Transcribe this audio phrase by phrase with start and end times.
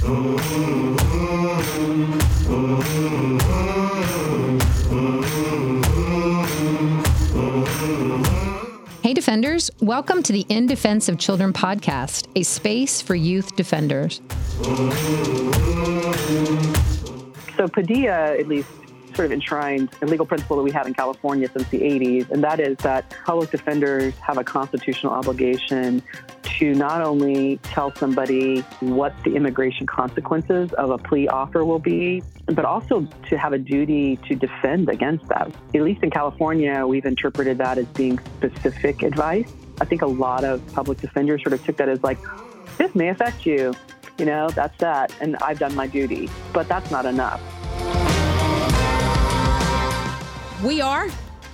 [0.00, 0.06] Hey,
[9.12, 14.20] Defenders, welcome to the In Defense of Children podcast, a space for youth defenders.
[17.56, 18.68] So, Padilla, at least
[19.18, 22.44] sort of enshrined a legal principle that we have in California since the 80s, and
[22.44, 26.00] that is that public defenders have a constitutional obligation
[26.44, 32.22] to not only tell somebody what the immigration consequences of a plea offer will be,
[32.46, 35.52] but also to have a duty to defend against that.
[35.74, 39.52] At least in California, we've interpreted that as being specific advice.
[39.80, 42.18] I think a lot of public defenders sort of took that as like,
[42.76, 43.74] this may affect you.
[44.16, 45.12] You know, that's that.
[45.20, 46.28] And I've done my duty.
[46.52, 47.40] But that's not enough.
[50.62, 51.08] We are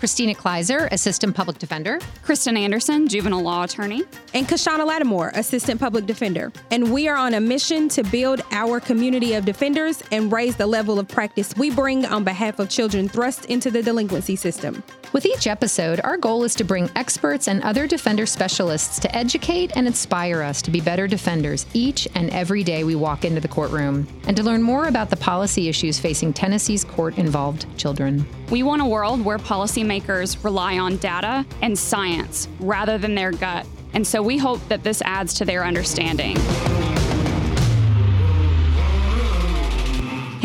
[0.05, 1.99] Christina Kleiser, Assistant Public Defender.
[2.21, 4.03] Kristen Anderson, Juvenile Law Attorney.
[4.35, 6.53] And Kashana Lattimore, Assistant Public Defender.
[6.71, 10.67] And we are on a mission to build our community of defenders and raise the
[10.67, 14.83] level of practice we bring on behalf of children thrust into the delinquency system.
[15.15, 19.73] With each episode, our goal is to bring experts and other defender specialists to educate
[19.75, 23.49] and inspire us to be better defenders each and every day we walk into the
[23.49, 28.27] courtroom, and to learn more about the policy issues facing Tennessee's court involved children.
[28.51, 29.94] We want a world where policymakers
[30.43, 35.03] rely on data and science rather than their gut, and so we hope that this
[35.03, 36.37] adds to their understanding.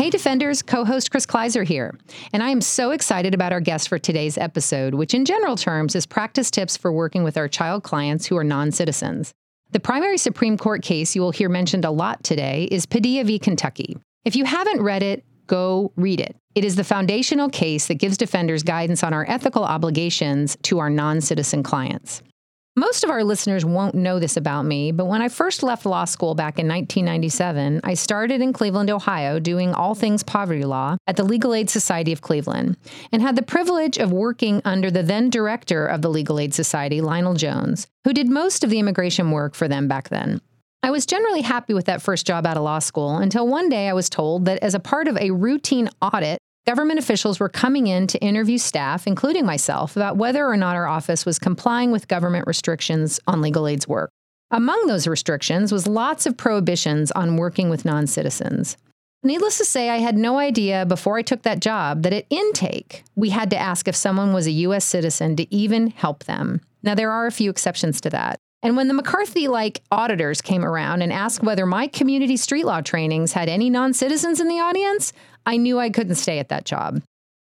[0.00, 1.94] Hey, Defenders, co host Chris Kleiser here.
[2.32, 5.94] And I am so excited about our guest for today's episode, which in general terms
[5.94, 9.34] is practice tips for working with our child clients who are non citizens.
[9.72, 13.38] The primary Supreme Court case you will hear mentioned a lot today is Padilla v.
[13.38, 13.98] Kentucky.
[14.24, 16.36] If you haven't read it, go read it.
[16.54, 20.88] It is the foundational case that gives defenders guidance on our ethical obligations to our
[20.88, 22.22] non citizen clients.
[22.76, 26.04] Most of our listeners won't know this about me, but when I first left law
[26.04, 31.16] school back in 1997, I started in Cleveland, Ohio, doing all things poverty law at
[31.16, 32.76] the Legal Aid Society of Cleveland,
[33.10, 37.00] and had the privilege of working under the then director of the Legal Aid Society,
[37.00, 40.40] Lionel Jones, who did most of the immigration work for them back then.
[40.82, 43.88] I was generally happy with that first job out of law school until one day
[43.88, 47.86] I was told that as a part of a routine audit, Government officials were coming
[47.86, 52.06] in to interview staff, including myself, about whether or not our office was complying with
[52.06, 54.10] government restrictions on legal aid's work.
[54.50, 58.76] Among those restrictions was lots of prohibitions on working with non citizens.
[59.22, 63.04] Needless to say, I had no idea before I took that job that at intake,
[63.16, 64.84] we had to ask if someone was a U.S.
[64.84, 66.60] citizen to even help them.
[66.82, 68.38] Now, there are a few exceptions to that.
[68.62, 72.80] And when the McCarthy like auditors came around and asked whether my community street law
[72.80, 75.12] trainings had any non citizens in the audience,
[75.46, 77.02] I knew I couldn't stay at that job.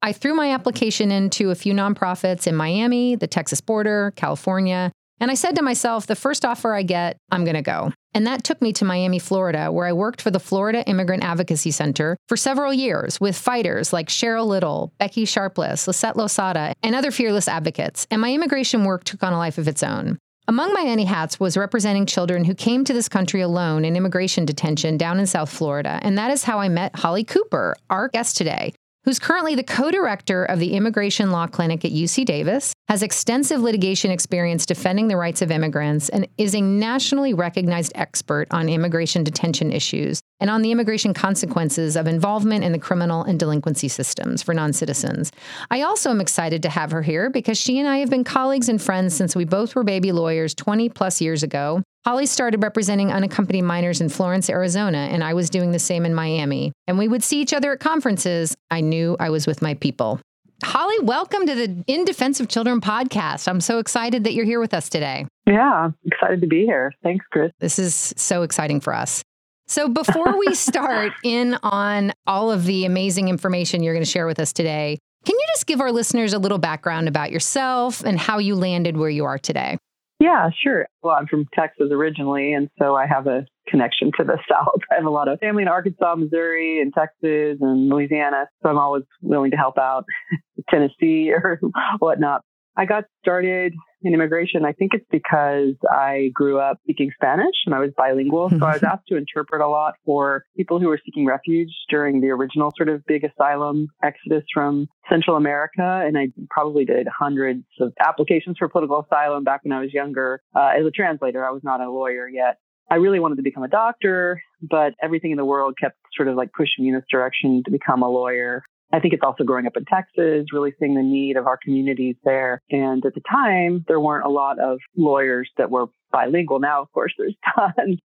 [0.03, 5.31] I threw my application into a few nonprofits in Miami, the Texas border, California, and
[5.31, 7.93] I said to myself, the first offer I get, I'm going to go.
[8.15, 11.71] And that took me to Miami, Florida, where I worked for the Florida Immigrant Advocacy
[11.71, 17.11] Center for several years with fighters like Cheryl Little, Becky Sharpless, Lisette Losada, and other
[17.11, 18.07] fearless advocates.
[18.11, 20.19] And my immigration work took on a life of its own.
[20.51, 24.45] Among my many hats was representing children who came to this country alone in immigration
[24.45, 28.37] detention down in South Florida, and that is how I met Holly Cooper, our guest
[28.37, 28.75] today
[29.05, 33.61] who's currently the co director of the Immigration Law Clinic at UC Davis, has extensive
[33.61, 39.25] litigation experience defending the rights of immigrants, and is a nationally recognized expert on immigration
[39.25, 44.43] detention issues and on the immigration consequences of involvement in the criminal and delinquency systems
[44.43, 45.33] for non citizens.
[45.71, 48.69] I also am excited to have her here because she and I have been colleagues
[48.69, 51.83] and friends since we both were baby lawyers 20 plus years ago.
[52.07, 56.15] Holly started representing unaccompanied minors in Florence, Arizona, and I was doing the same in
[56.15, 56.73] Miami.
[56.87, 58.57] And we would see each other at conferences.
[58.71, 60.19] I knew I was with my people.
[60.65, 63.49] Holly, welcome to the In Defense of Children podcast.
[63.49, 65.27] I'm so excited that you're here with us today.
[65.47, 66.91] Yeah, excited to be here.
[67.03, 67.53] Thanks, Chris.
[67.61, 69.23] This is so exciting for us.
[69.67, 74.27] So, before we start in on all of the amazing information you're going to share
[74.27, 78.19] with us today, can you just give our listeners a little background about yourself and
[78.19, 79.77] how you landed where you are today?
[80.21, 80.87] Yeah, sure.
[81.03, 84.81] Well, I'm from Texas originally, and so I have a connection to the South.
[84.93, 88.79] I have a lot of family in Arkansas, Missouri, and Texas, and Louisiana, so I'm
[88.79, 90.05] always willing to help out
[90.71, 91.59] Tennessee or
[91.99, 92.43] whatnot.
[92.77, 94.65] I got started in immigration.
[94.65, 98.51] I think it's because I grew up speaking Spanish and I was bilingual.
[98.51, 102.21] So I was asked to interpret a lot for people who were seeking refuge during
[102.21, 106.03] the original sort of big asylum exodus from Central America.
[106.05, 110.41] And I probably did hundreds of applications for political asylum back when I was younger
[110.55, 111.47] uh, as a translator.
[111.47, 112.59] I was not a lawyer yet.
[112.91, 116.35] I really wanted to become a doctor, but everything in the world kept sort of
[116.35, 118.65] like pushing me in this direction to become a lawyer.
[118.93, 122.17] I think it's also growing up in Texas, really seeing the need of our communities
[122.25, 122.61] there.
[122.71, 126.59] And at the time, there weren't a lot of lawyers that were bilingual.
[126.59, 127.99] Now, of course, there's tons.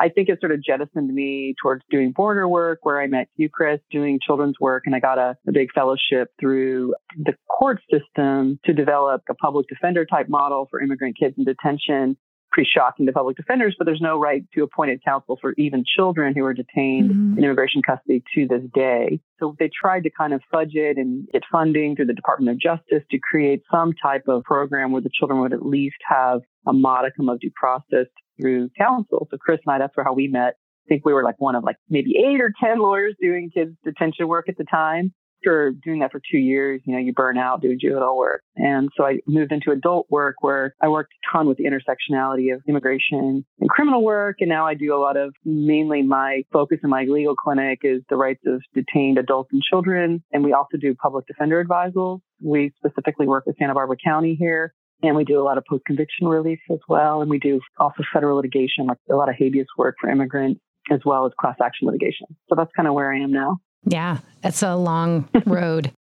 [0.00, 3.48] I think it sort of jettisoned me towards doing border work where I met you,
[3.48, 4.84] Chris, doing children's work.
[4.86, 9.66] And I got a, a big fellowship through the court system to develop a public
[9.66, 12.16] defender type model for immigrant kids in detention
[12.50, 16.34] pretty shocking to public defenders, but there's no right to appointed counsel for even children
[16.34, 17.38] who are detained mm-hmm.
[17.38, 19.20] in immigration custody to this day.
[19.38, 22.60] So they tried to kind of fudge it and get funding through the Department of
[22.60, 26.72] Justice to create some type of program where the children would at least have a
[26.72, 28.06] modicum of due process
[28.40, 29.28] through counsel.
[29.30, 30.54] So Chris and I, that's where how we met.
[30.86, 33.72] I think we were like one of like maybe eight or 10 lawyers doing kids
[33.84, 37.38] detention work at the time after doing that for two years, you know, you burn
[37.38, 38.42] out doing juvenile work.
[38.56, 42.54] And so I moved into adult work where I worked a ton with the intersectionality
[42.54, 44.36] of immigration and criminal work.
[44.40, 48.02] And now I do a lot of mainly my focus in my legal clinic is
[48.08, 50.22] the rights of detained adults and children.
[50.32, 52.20] And we also do public defender advisals.
[52.42, 54.74] We specifically work with Santa Barbara County here.
[55.00, 57.20] And we do a lot of post conviction relief as well.
[57.20, 61.00] And we do also federal litigation, like a lot of habeas work for immigrants as
[61.04, 62.26] well as class action litigation.
[62.48, 63.58] So that's kind of where I am now.
[63.84, 65.92] Yeah, that's a long road.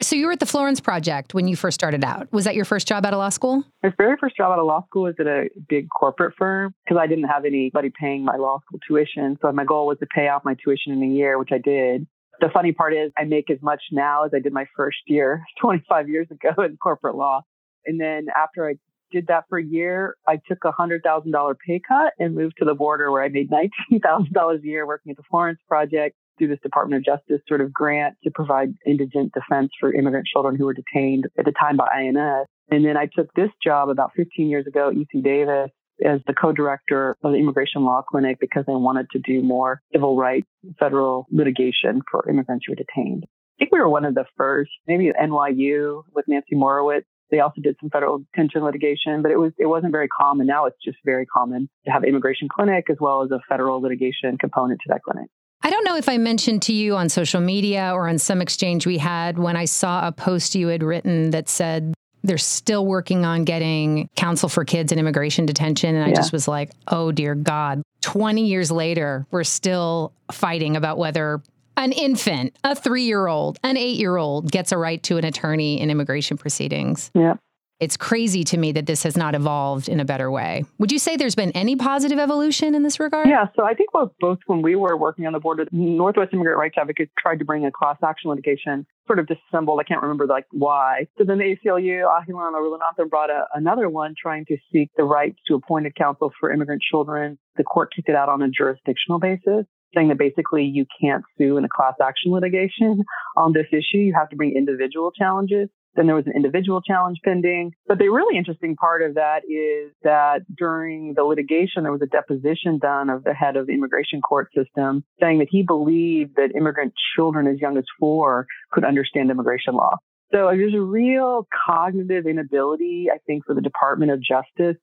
[0.00, 2.32] So you were at the Florence Project when you first started out.
[2.32, 3.64] Was that your first job out of law school?
[3.82, 7.00] My very first job out of law school was at a big corporate firm because
[7.00, 9.36] I didn't have anybody paying my law school tuition.
[9.42, 12.06] So my goal was to pay off my tuition in a year, which I did.
[12.40, 15.42] The funny part is I make as much now as I did my first year
[15.60, 17.42] 25 years ago in corporate law.
[17.84, 18.74] And then after I
[19.10, 22.54] did that for a year, I took a hundred thousand dollar pay cut and moved
[22.58, 25.58] to the border where I made nineteen thousand dollars a year working at the Florence
[25.66, 30.26] Project through this Department of Justice sort of grant to provide indigent defense for immigrant
[30.26, 32.46] children who were detained at the time by INS.
[32.70, 35.70] And then I took this job about 15 years ago at UC Davis
[36.04, 40.16] as the co-director of the Immigration Law Clinic because I wanted to do more civil
[40.16, 40.46] rights
[40.78, 43.24] federal litigation for immigrants who were detained.
[43.24, 47.04] I think we were one of the first, maybe NYU with Nancy Morawetz.
[47.30, 50.46] They also did some federal detention litigation, but it was it wasn't very common.
[50.46, 54.38] Now it's just very common to have immigration clinic as well as a federal litigation
[54.38, 55.28] component to that clinic.
[55.68, 58.86] I don't know if I mentioned to you on social media or on some exchange
[58.86, 61.92] we had when I saw a post you had written that said
[62.22, 65.94] they're still working on getting counsel for kids in immigration detention.
[65.94, 66.14] And I yeah.
[66.14, 67.82] just was like, oh, dear God.
[68.00, 71.42] 20 years later, we're still fighting about whether
[71.76, 75.24] an infant, a three year old, an eight year old gets a right to an
[75.26, 77.10] attorney in immigration proceedings.
[77.12, 77.34] Yeah
[77.80, 80.64] it's crazy to me that this has not evolved in a better way.
[80.78, 83.28] Would you say there's been any positive evolution in this regard?
[83.28, 86.32] Yeah, so I think both, both when we were working on the board, the Northwest
[86.32, 89.78] Immigrant Rights Advocates tried to bring a class action litigation, sort of disassembled.
[89.80, 91.06] I can't remember like why.
[91.18, 95.38] So then the ACLU, Ahilan Arulanantham brought a, another one trying to seek the rights
[95.46, 97.38] to appointed counsel for immigrant children.
[97.56, 101.56] The court kicked it out on a jurisdictional basis saying that basically you can't sue
[101.56, 103.04] in a class action litigation
[103.36, 103.98] on this issue.
[103.98, 105.68] You have to bring individual challenges.
[105.94, 107.72] Then there was an individual challenge pending.
[107.86, 112.06] But the really interesting part of that is that during the litigation, there was a
[112.06, 116.54] deposition done of the head of the immigration court system saying that he believed that
[116.56, 119.96] immigrant children as young as four could understand immigration law.
[120.30, 124.76] So there's a real cognitive inability, I think, for the Department of Justice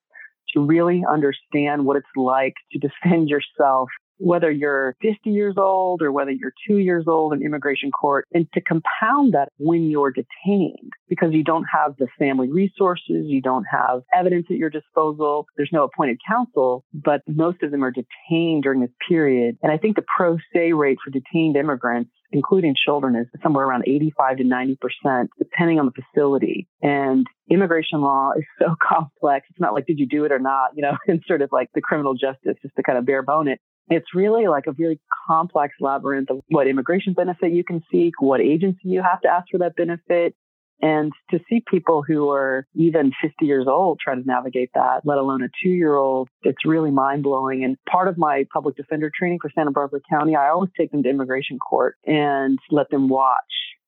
[0.53, 6.11] to really understand what it's like to defend yourself whether you're 50 years old or
[6.11, 10.91] whether you're two years old in immigration court, and to compound that when you're detained
[11.09, 15.69] because you don't have the family resources, you don't have evidence at your disposal, there's
[15.71, 19.57] no appointed counsel, but most of them are detained during this period.
[19.61, 23.83] And I think the pro se rate for detained immigrants including children, is somewhere around
[23.87, 26.67] 85 to 90 percent, depending on the facility.
[26.81, 29.47] And immigration law is so complex.
[29.49, 30.71] It's not like, did you do it or not?
[30.75, 33.47] You know, and sort of like the criminal justice, just to kind of bare bone
[33.47, 33.59] it.
[33.89, 38.41] It's really like a very complex labyrinth of what immigration benefit you can seek, what
[38.41, 40.35] agency you have to ask for that benefit.
[40.81, 45.17] And to see people who are even 50 years old try to navigate that, let
[45.17, 47.63] alone a two year old, it's really mind blowing.
[47.63, 51.03] And part of my public defender training for Santa Barbara County, I always take them
[51.03, 53.39] to immigration court and let them watch,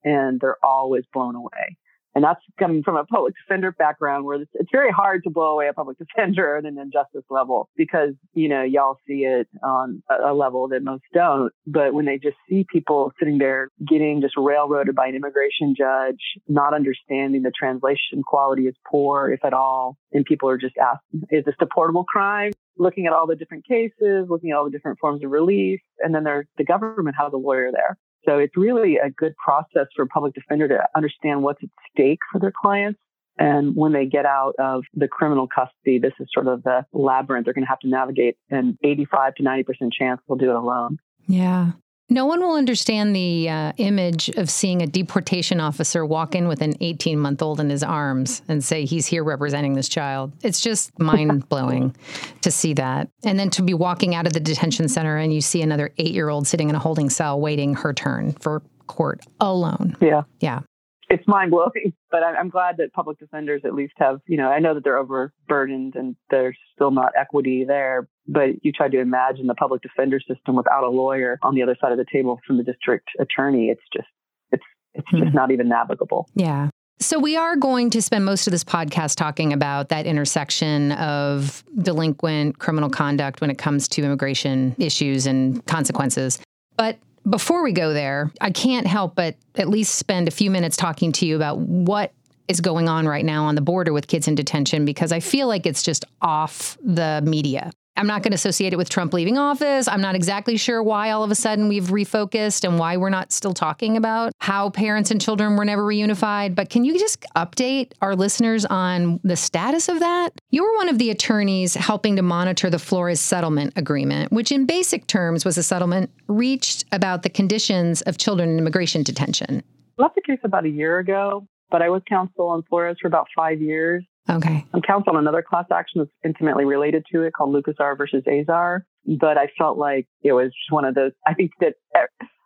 [0.04, 1.78] and they're always blown away.
[2.18, 5.52] And that's coming from a public defender background where it's, it's very hard to blow
[5.52, 10.02] away a public defender at an injustice level because, you know, y'all see it on
[10.10, 11.54] a, a level that most don't.
[11.68, 16.18] But when they just see people sitting there getting just railroaded by an immigration judge,
[16.48, 21.28] not understanding the translation quality is poor, if at all, and people are just asking,
[21.30, 22.52] is this a portable crime?
[22.80, 26.16] Looking at all the different cases, looking at all the different forms of relief, and
[26.16, 27.96] then there's the government has a lawyer there.
[28.28, 32.20] So it's really a good process for a public defender to understand what's at stake
[32.32, 33.00] for their clients.
[33.40, 37.46] And when they get out of the criminal custody, this is sort of the labyrinth
[37.46, 38.36] they're going to have to navigate.
[38.50, 40.98] And 85 to 90% chance they'll do it alone.
[41.28, 41.72] Yeah.
[42.10, 46.62] No one will understand the uh, image of seeing a deportation officer walk in with
[46.62, 50.32] an 18 month old in his arms and say he's here representing this child.
[50.42, 51.96] It's just mind blowing
[52.42, 53.10] to see that.
[53.24, 56.14] And then to be walking out of the detention center and you see another eight
[56.14, 59.98] year old sitting in a holding cell waiting her turn for court alone.
[60.00, 60.24] Yeah.
[60.40, 60.62] Yeah
[61.10, 64.60] it's mind blowing, but I'm glad that public defenders at least have, you know, I
[64.60, 69.48] know that they're overburdened and there's still not equity there, but you try to imagine
[69.48, 72.58] the public defender system without a lawyer on the other side of the table from
[72.58, 73.68] the district attorney.
[73.68, 74.08] It's just,
[74.52, 75.24] it's, it's mm-hmm.
[75.26, 76.30] just not even navigable.
[76.36, 76.70] Yeah.
[77.00, 81.64] So, we are going to spend most of this podcast talking about that intersection of
[81.78, 86.40] delinquent criminal conduct when it comes to immigration issues and consequences.
[86.76, 86.98] But
[87.30, 91.12] before we go there, I can't help but at least spend a few minutes talking
[91.14, 92.14] to you about what
[92.48, 95.48] is going on right now on the border with kids in detention because I feel
[95.48, 97.72] like it's just off the media.
[97.98, 99.88] I'm not going to associate it with Trump leaving office.
[99.88, 103.32] I'm not exactly sure why all of a sudden we've refocused and why we're not
[103.32, 106.54] still talking about how parents and children were never reunified.
[106.56, 110.30] But can you just update our listeners on the status of that?
[110.52, 114.66] You were one of the attorneys helping to monitor the Flores settlement agreement, which in
[114.66, 119.64] basic terms was a settlement reached about the conditions of children in immigration detention.
[119.98, 123.08] I left the case about a year ago, but I was counsel on Flores for
[123.08, 124.06] about five years.
[124.30, 124.66] Okay.
[124.74, 128.24] I'm counsel on another class action that's intimately related to it called Lucas R versus
[128.28, 128.86] Azar.
[129.06, 131.12] But I felt like it was just one of those.
[131.26, 131.76] I think that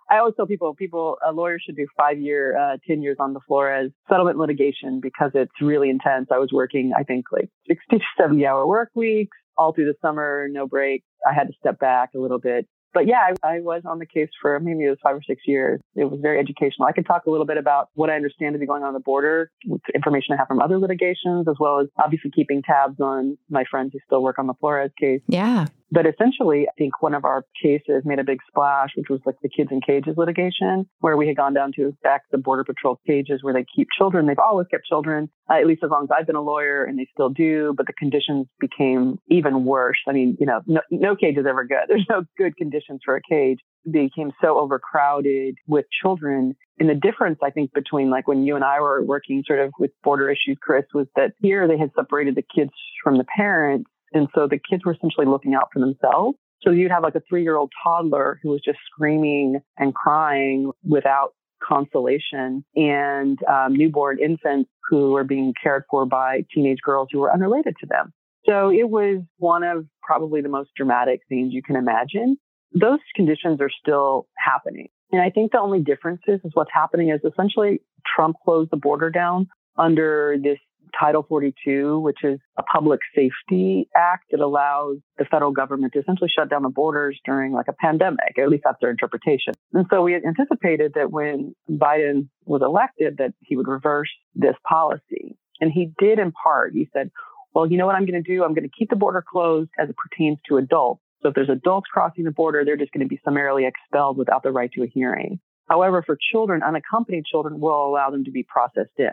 [0.09, 3.33] I always tell people, people, a lawyer should do five year, uh, 10 years on
[3.33, 6.27] the Flores settlement litigation because it's really intense.
[6.31, 9.95] I was working, I think like 60 to 70 hour work weeks all through the
[10.01, 11.03] summer, no break.
[11.27, 14.05] I had to step back a little bit but yeah, I, I, was on the
[14.05, 15.79] case for maybe it was five or six years.
[15.95, 16.87] It was very educational.
[16.87, 18.93] I can talk a little bit about what I understand to be going on, on
[18.93, 19.51] the border
[19.93, 23.91] information I have from other litigations, as well as obviously keeping tabs on my friends
[23.93, 25.21] who still work on the Flores case.
[25.27, 25.67] Yeah.
[25.91, 29.35] But essentially, I think one of our cases made a big splash, which was like
[29.43, 32.99] the kids in cages litigation, where we had gone down to back the Border Patrol
[33.05, 34.25] cages where they keep children.
[34.25, 36.97] They've always kept children, uh, at least as long as I've been a lawyer, and
[36.97, 37.73] they still do.
[37.75, 39.99] But the conditions became even worse.
[40.07, 41.83] I mean, you know, no, no cage is ever good.
[41.89, 43.59] There's no good conditions for a cage.
[43.85, 46.55] They became so overcrowded with children.
[46.79, 49.73] And the difference, I think, between like when you and I were working sort of
[49.77, 52.71] with border issues, Chris, was that here they had separated the kids
[53.03, 56.37] from the parents and so the kids were essentially looking out for themselves.
[56.61, 60.71] So you'd have like a three year old toddler who was just screaming and crying
[60.83, 67.19] without consolation and um, newborn infants who were being cared for by teenage girls who
[67.19, 68.11] were unrelated to them.
[68.45, 72.37] So it was one of probably the most dramatic scenes you can imagine.
[72.73, 74.87] Those conditions are still happening.
[75.11, 77.81] And I think the only difference is, is what's happening is essentially
[78.15, 80.57] Trump closed the border down under this
[80.99, 86.29] Title 42, which is a public safety act that allows the federal government to essentially
[86.29, 89.53] shut down the borders during like a pandemic, at least that's their interpretation.
[89.73, 94.55] And so we had anticipated that when Biden was elected that he would reverse this
[94.67, 95.37] policy.
[95.59, 96.73] And he did in part.
[96.73, 97.11] He said,
[97.53, 98.43] well, you know what I'm going to do?
[98.43, 101.01] I'm going to keep the border closed as it pertains to adults.
[101.21, 104.41] So if there's adults crossing the border, they're just going to be summarily expelled without
[104.41, 105.39] the right to a hearing.
[105.69, 109.11] However, for children, unaccompanied children will allow them to be processed in.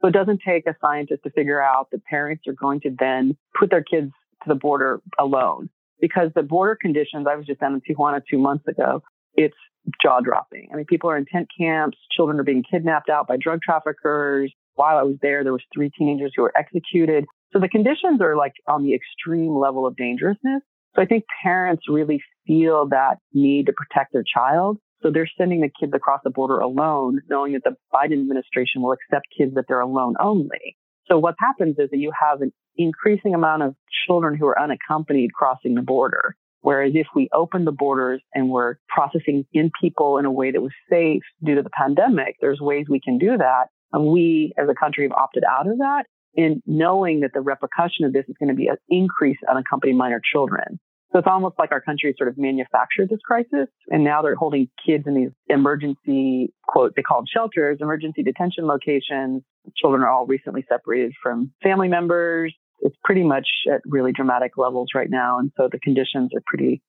[0.00, 3.36] So it doesn't take a scientist to figure out that parents are going to then
[3.58, 4.12] put their kids
[4.42, 8.38] to the border alone because the border conditions, I was just down in Tijuana two
[8.38, 9.02] months ago.
[9.34, 9.56] It's
[10.02, 10.68] jaw dropping.
[10.72, 11.98] I mean, people are in tent camps.
[12.12, 14.52] Children are being kidnapped out by drug traffickers.
[14.74, 17.24] While I was there, there was three teenagers who were executed.
[17.52, 20.62] So the conditions are like on the extreme level of dangerousness.
[20.94, 24.78] So I think parents really feel that need to protect their child.
[25.02, 28.92] So they're sending the kids across the border alone, knowing that the Biden administration will
[28.92, 30.76] accept kids that they're alone only.
[31.06, 33.74] So what happens is that you have an increasing amount of
[34.06, 36.36] children who are unaccompanied crossing the border.
[36.60, 40.60] Whereas if we open the borders and we're processing in people in a way that
[40.60, 43.66] was safe due to the pandemic, there's ways we can do that.
[43.92, 48.04] And we as a country have opted out of that in knowing that the repercussion
[48.04, 50.78] of this is going to be an increase unaccompanied minor children.
[51.18, 53.66] So it's almost like our country sort of manufactured this crisis.
[53.88, 58.68] And now they're holding kids in these emergency, quote, they call them shelters, emergency detention
[58.68, 59.42] locations.
[59.76, 62.54] Children are all recently separated from family members.
[62.82, 65.40] It's pretty much at really dramatic levels right now.
[65.40, 66.80] And so the conditions are pretty,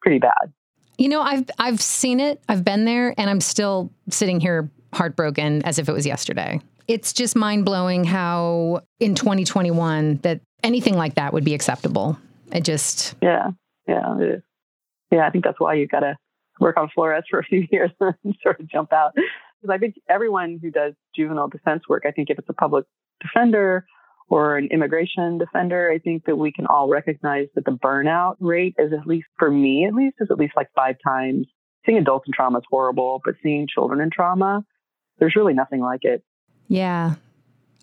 [0.00, 0.54] pretty bad.
[0.96, 2.40] You know, I've I've seen it.
[2.48, 6.58] I've been there and I'm still sitting here heartbroken as if it was yesterday.
[6.88, 12.16] It's just mind-blowing how in 2021 that anything like that would be acceptable.
[12.50, 13.50] It just Yeah.
[13.86, 14.42] Yeah, it is.
[15.10, 16.16] Yeah, I think that's why you got to
[16.60, 19.12] work on Flores for a few years and sort of jump out.
[19.14, 22.84] Because I think everyone who does juvenile defense work, I think if it's a public
[23.20, 23.86] defender
[24.28, 28.74] or an immigration defender, I think that we can all recognize that the burnout rate
[28.78, 31.46] is at least for me, at least, is at least like five times
[31.84, 34.64] seeing adults in trauma is horrible, but seeing children in trauma,
[35.18, 36.24] there's really nothing like it.
[36.68, 37.14] Yeah.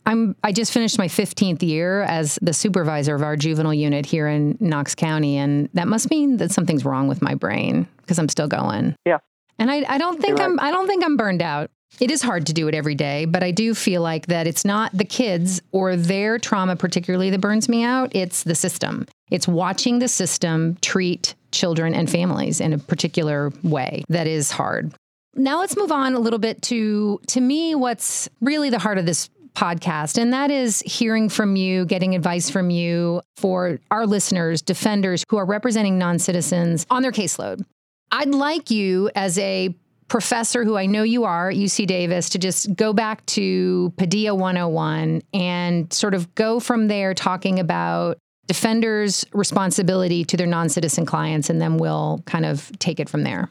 [0.06, 4.28] I'm I just finished my 15th year as the supervisor of our juvenile unit here
[4.28, 8.30] in Knox County and that must mean that something's wrong with my brain because I'm
[8.30, 8.96] still going.
[9.06, 9.20] Yeah.
[9.60, 11.70] And I, I don't think You're I'm I don't think I'm burned out.
[12.00, 14.64] It is hard to do it every day, but I do feel like that it's
[14.64, 19.06] not the kids or their trauma particularly that burns me out, it's the system.
[19.30, 24.94] It's watching the system treat children and families in a particular way that is hard.
[25.36, 29.06] Now let's move on a little bit to to me what's really the heart of
[29.06, 34.62] this podcast, and that is hearing from you, getting advice from you for our listeners,
[34.62, 37.66] defenders who are representing non citizens on their caseload.
[38.12, 39.76] I'd like you, as a
[40.08, 44.36] professor who I know you are at UC Davis, to just go back to Padilla
[44.36, 48.18] 101 and sort of go from there talking about
[48.48, 53.24] defenders' responsibility to their non citizen clients, and then we'll kind of take it from
[53.24, 53.50] there.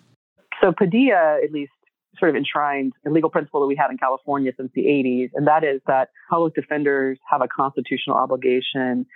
[0.61, 1.73] So Padilla, at least
[2.21, 5.49] sort of enshrined a legal principle that we had in California since the 80s, and
[5.49, 9.07] that is that public defenders have a constitutional obligation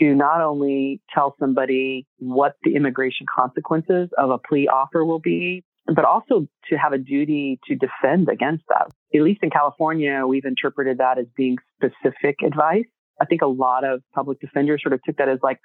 [0.00, 5.64] to not only tell somebody what the immigration consequences of a plea offer will be,
[5.94, 8.88] but also to have a duty to defend against that.
[9.14, 12.86] At least in California, we've interpreted that as being specific advice.
[13.20, 15.60] I think a lot of public defenders sort of took that as like,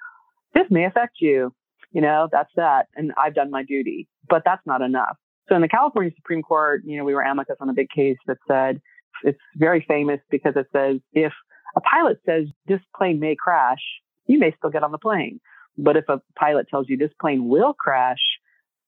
[0.54, 1.52] this may affect you.
[1.90, 2.86] You know, that's that.
[2.94, 5.16] And I've done my duty, but that's not enough.
[5.48, 8.18] So in the California Supreme Court, you know, we were amicus on a big case
[8.26, 8.80] that said
[9.22, 11.32] it's very famous because it says if
[11.76, 13.80] a pilot says this plane may crash,
[14.26, 15.40] you may still get on the plane.
[15.78, 18.20] But if a pilot tells you this plane will crash,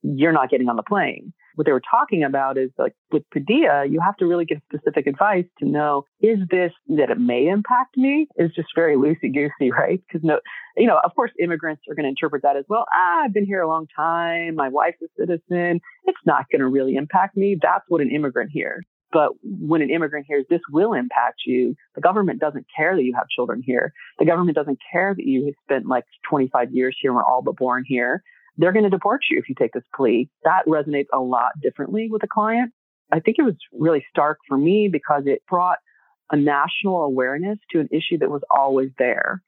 [0.04, 1.32] you're not getting on the plane.
[1.54, 5.06] What they were talking about is like with Padilla, you have to really give specific
[5.06, 9.70] advice to know is this that it may impact me is just very loosey goosey,
[9.70, 10.00] right?
[10.06, 10.40] Because no,
[10.76, 12.84] you know, of course, immigrants are going to interpret that as well.
[12.92, 14.56] Ah, I've been here a long time.
[14.56, 15.80] My wife's a citizen.
[16.04, 17.56] It's not going to really impact me.
[17.60, 18.84] That's what an immigrant hears.
[19.12, 23.14] But when an immigrant hears this will impact you, the government doesn't care that you
[23.14, 23.92] have children here.
[24.18, 27.40] The government doesn't care that you have spent like 25 years here and were all
[27.40, 28.24] but born here
[28.56, 30.28] they're going to deport you if you take this plea.
[30.44, 32.72] That resonates a lot differently with a client.
[33.12, 35.78] I think it was really stark for me because it brought
[36.30, 39.42] a national awareness to an issue that was always there.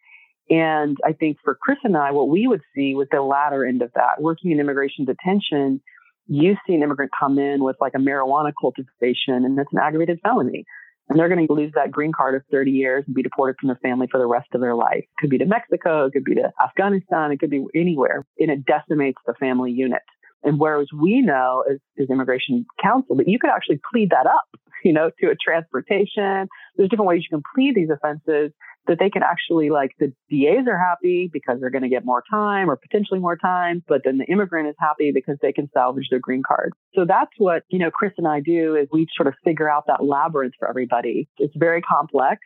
[0.50, 3.82] And I think for Chris and I, what we would see was the latter end
[3.82, 4.20] of that.
[4.20, 5.80] Working in immigration detention,
[6.28, 10.20] you see an immigrant come in with like a marijuana cultivation and that's an aggravated
[10.22, 10.64] felony
[11.08, 13.68] and they're going to lose that green card of 30 years and be deported from
[13.68, 15.04] their family for the rest of their life.
[15.04, 18.50] It could be to Mexico, it could be to Afghanistan, it could be anywhere, and
[18.50, 20.02] it decimates the family unit.
[20.42, 24.44] And whereas we know as, as immigration counsel that you could actually plead that up,
[24.84, 26.48] you know, to a transportation.
[26.76, 28.52] There's different ways you can plead these offenses
[28.86, 32.22] that they can actually like the DAs are happy because they're going to get more
[32.30, 36.06] time or potentially more time, but then the immigrant is happy because they can salvage
[36.10, 36.72] their green card.
[36.94, 39.84] So that's what, you know, Chris and I do is we sort of figure out
[39.86, 41.28] that labyrinth for everybody.
[41.38, 42.40] It's very complex.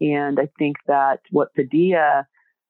[0.00, 2.26] And I think that what Padilla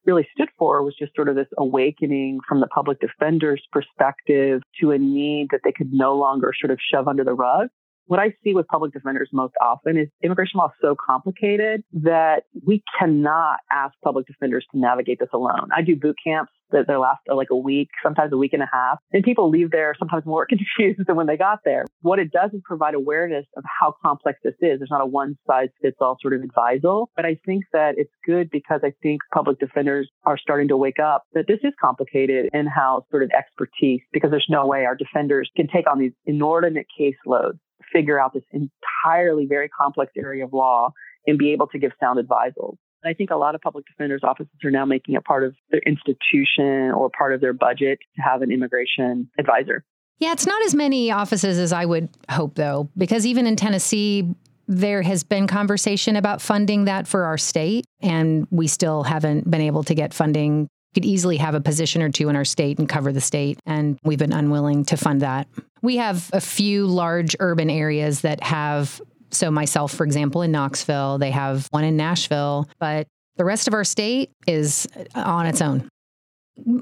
[0.07, 4.91] really stood for was just sort of this awakening from the public defender's perspective to
[4.93, 7.69] a need that they could no longer sort of shove under the rug
[8.09, 12.45] what I see with public defenders most often is immigration law is so complicated that
[12.67, 15.69] we cannot ask public defenders to navigate this alone.
[15.77, 18.63] I do boot camps that they last uh, like a week, sometimes a week and
[18.63, 21.85] a half, and people leave there sometimes more confused than when they got there.
[22.01, 24.79] What it does is provide awareness of how complex this is.
[24.79, 28.13] There's not a one size fits all sort of advisal, but I think that it's
[28.25, 32.49] good because I think public defenders are starting to wake up that this is complicated
[32.53, 36.87] in-house sort of expertise because there's no way our defenders can take on these inordinate
[36.99, 37.59] caseloads
[37.93, 40.93] figure out this entirely very complex area of law
[41.27, 42.77] and be able to give sound advisals.
[43.05, 45.81] I think a lot of public defenders offices are now making it part of their
[45.87, 49.85] institution or part of their budget to have an immigration advisor.
[50.19, 54.29] Yeah, it's not as many offices as I would hope, though, because even in Tennessee,
[54.67, 59.61] there has been conversation about funding that for our state, and we still haven't been
[59.61, 60.69] able to get funding.
[60.95, 63.99] Could easily have a position or two in our state and cover the state, and
[64.03, 65.47] we've been unwilling to fund that.
[65.83, 71.19] We have a few large urban areas that have, so myself, for example, in Knoxville,
[71.19, 75.89] they have one in Nashville, but the rest of our state is on its own.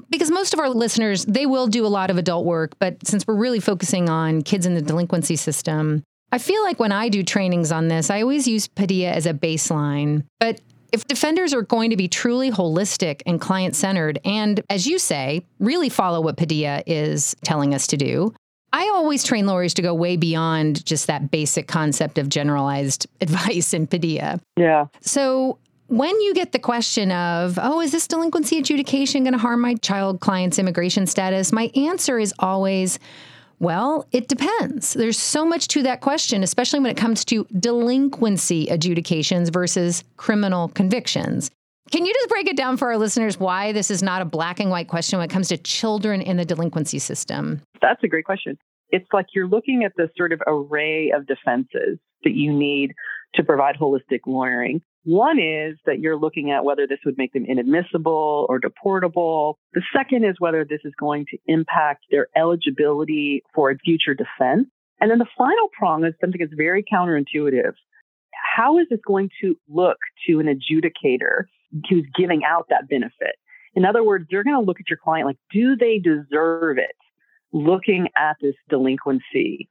[0.09, 3.27] Because most of our listeners, they will do a lot of adult work, but since
[3.27, 7.23] we're really focusing on kids in the delinquency system, I feel like when I do
[7.23, 10.23] trainings on this, I always use Padilla as a baseline.
[10.39, 10.59] But
[10.91, 15.45] if defenders are going to be truly holistic and client centered, and as you say,
[15.59, 18.33] really follow what Padilla is telling us to do,
[18.73, 23.73] I always train lawyers to go way beyond just that basic concept of generalized advice
[23.73, 24.39] in Padilla.
[24.55, 24.87] Yeah.
[25.01, 29.61] So when you get the question of, oh, is this delinquency adjudication going to harm
[29.61, 31.51] my child client's immigration status?
[31.53, 32.99] My answer is always,
[33.59, 34.93] Well, it depends.
[34.93, 40.67] There's so much to that question, especially when it comes to delinquency adjudications versus criminal
[40.69, 41.49] convictions.
[41.91, 44.59] Can you just break it down for our listeners why this is not a black
[44.59, 47.61] and white question when it comes to children in the delinquency system?
[47.81, 48.57] That's a great question.
[48.89, 52.93] It's like you're looking at this sort of array of defenses that you need
[53.35, 54.81] to provide holistic lawyering.
[55.03, 59.55] One is that you're looking at whether this would make them inadmissible or deportable.
[59.73, 64.67] The second is whether this is going to impact their eligibility for a future defense.
[64.99, 67.73] And then the final prong is something that's very counterintuitive.
[68.55, 69.97] How is this going to look
[70.27, 71.45] to an adjudicator
[71.89, 73.35] who's giving out that benefit?
[73.75, 76.95] In other words, they're going to look at your client like, do they deserve it?
[77.53, 79.69] Looking at this delinquency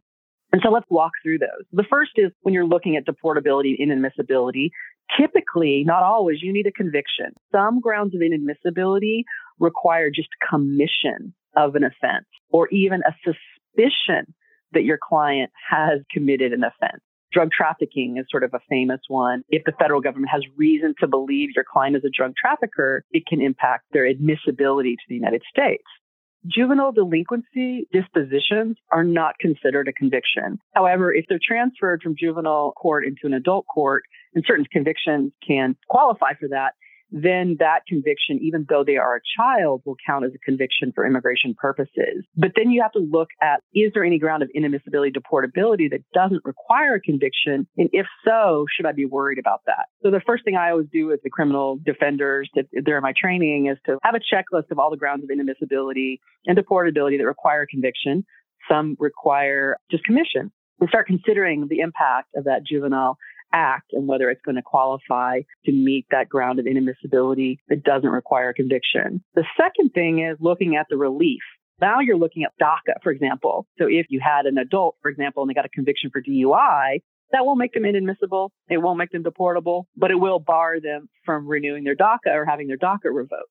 [0.52, 1.66] and so let's walk through those.
[1.72, 4.70] The first is when you're looking at deportability, and inadmissibility,
[5.18, 7.34] typically, not always, you need a conviction.
[7.52, 9.24] Some grounds of inadmissibility
[9.58, 14.32] require just commission of an offense or even a suspicion
[14.72, 17.02] that your client has committed an offense.
[17.32, 19.42] Drug trafficking is sort of a famous one.
[19.48, 23.26] If the federal government has reason to believe your client is a drug trafficker, it
[23.26, 25.84] can impact their admissibility to the United States
[26.46, 30.58] juvenile delinquency dispositions are not considered a conviction.
[30.74, 35.76] However, if they're transferred from juvenile court into an adult court, and certain convictions can
[35.88, 36.74] qualify for that,
[37.22, 41.06] then that conviction, even though they are a child, will count as a conviction for
[41.06, 42.24] immigration purposes.
[42.36, 46.04] But then you have to look at is there any ground of inadmissibility, deportability that
[46.12, 47.66] doesn't require a conviction?
[47.76, 49.86] And if so, should I be worried about that?
[50.02, 53.14] So the first thing I always do with the criminal defenders that they're in my
[53.18, 57.26] training is to have a checklist of all the grounds of inadmissibility and deportability that
[57.26, 58.24] require conviction.
[58.70, 60.50] Some require just commission
[60.80, 63.16] and start considering the impact of that juvenile
[63.52, 68.10] act and whether it's going to qualify to meet that ground of inadmissibility that doesn't
[68.10, 69.22] require a conviction.
[69.34, 71.40] The second thing is looking at the relief.
[71.80, 73.66] Now you're looking at DACA, for example.
[73.78, 77.00] So if you had an adult, for example, and they got a conviction for DUI,
[77.32, 78.52] that won't make them inadmissible.
[78.68, 82.46] It won't make them deportable, but it will bar them from renewing their DACA or
[82.46, 83.50] having their DACA revoked.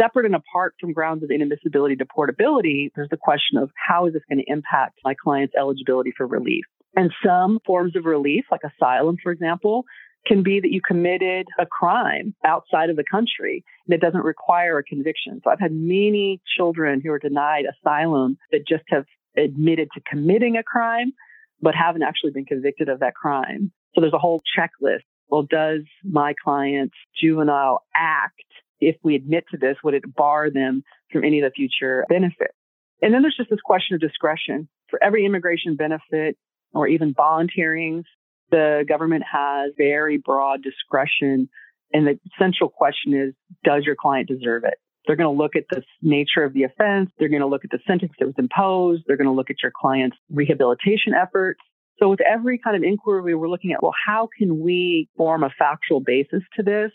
[0.00, 4.22] Separate and apart from grounds of inadmissibility, deportability, there's the question of how is this
[4.28, 6.64] going to impact my client's eligibility for relief?
[6.94, 9.84] And some forms of relief, like asylum, for example,
[10.26, 14.84] can be that you committed a crime outside of the country that doesn't require a
[14.84, 15.40] conviction.
[15.42, 19.04] So I've had many children who are denied asylum that just have
[19.36, 21.12] admitted to committing a crime,
[21.60, 23.72] but haven't actually been convicted of that crime.
[23.94, 25.02] So there's a whole checklist.
[25.28, 28.44] Well, does my client's juvenile act,
[28.80, 32.54] if we admit to this, would it bar them from any of the future benefits?
[33.00, 34.68] And then there's just this question of discretion.
[34.88, 36.36] For every immigration benefit,
[36.72, 38.04] or even bond hearings.
[38.50, 41.48] The government has very broad discretion.
[41.92, 44.74] And the central question is, does your client deserve it?
[45.06, 47.10] They're going to look at the nature of the offense.
[47.18, 49.02] They're going to look at the sentence that was imposed.
[49.06, 51.60] They're going to look at your client's rehabilitation efforts.
[51.98, 55.50] So with every kind of inquiry, we're looking at, well, how can we form a
[55.58, 56.90] factual basis to this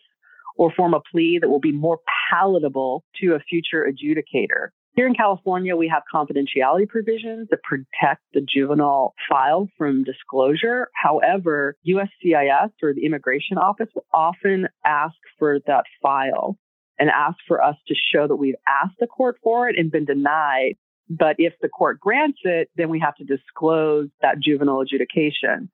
[0.56, 2.00] or form a plea that will be more
[2.32, 4.70] palatable to a future adjudicator?
[4.98, 10.90] Here in California, we have confidentiality provisions that protect the juvenile file from disclosure.
[10.96, 16.58] However, USCIS or the immigration office will often ask for that file
[16.98, 20.06] and ask for us to show that we've asked the court for it and been
[20.06, 20.78] denied.
[21.08, 25.70] But if the court grants it, then we have to disclose that juvenile adjudication.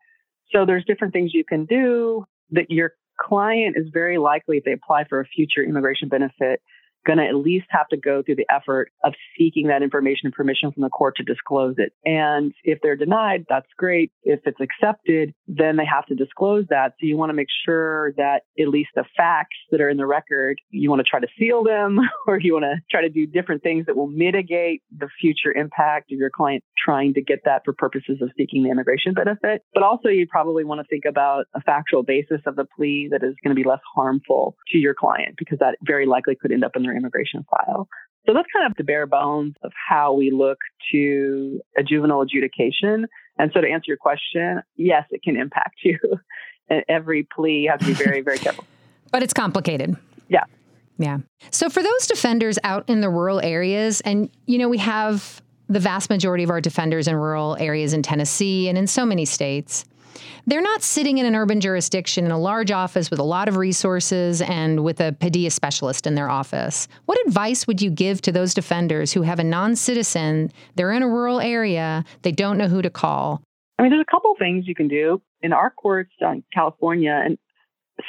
[0.51, 4.73] So there's different things you can do that your client is very likely, if they
[4.73, 6.61] apply for a future immigration benefit,
[7.05, 10.33] going to at least have to go through the effort of seeking that information and
[10.33, 11.93] permission from the court to disclose it.
[12.05, 14.11] And if they're denied, that's great.
[14.23, 16.93] If it's accepted, then they have to disclose that.
[16.99, 20.05] So you want to make sure that at least the facts that are in the
[20.05, 23.25] record, you want to try to seal them or you want to try to do
[23.25, 27.63] different things that will mitigate the future impact of your client trying to get that
[27.65, 29.63] for purposes of seeking the immigration benefit.
[29.73, 33.23] But also you probably want to think about a factual basis of the plea that
[33.23, 36.63] is going to be less harmful to your client because that very likely could end
[36.63, 37.87] up in immigration file.
[38.25, 40.57] So that's kind of the bare bones of how we look
[40.91, 43.05] to a juvenile adjudication.
[43.37, 45.99] And so to answer your question, yes, it can impact you.
[46.69, 48.65] and every plea, you have to be very, very careful.
[49.11, 49.97] but it's complicated.
[50.29, 50.43] Yeah.
[50.97, 51.19] Yeah.
[51.51, 55.79] So for those defenders out in the rural areas, and you know, we have the
[55.79, 59.85] vast majority of our defenders in rural areas in Tennessee and in so many states.
[60.45, 63.55] They're not sitting in an urban jurisdiction in a large office with a lot of
[63.55, 66.89] resources and with a Padilla specialist in their office.
[67.05, 71.01] What advice would you give to those defenders who have a non citizen, they're in
[71.01, 73.41] a rural area, they don't know who to call?
[73.79, 75.21] I mean, there's a couple things you can do.
[75.41, 77.37] In our courts in California, and,